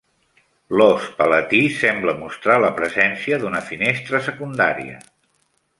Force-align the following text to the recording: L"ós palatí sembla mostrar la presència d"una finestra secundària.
L"ós 0.77 1.03
palatí 1.19 1.59
sembla 1.81 2.15
mostrar 2.23 2.57
la 2.65 2.73
presència 2.81 3.41
d"una 3.45 3.65
finestra 3.69 4.27
secundària. 4.31 4.99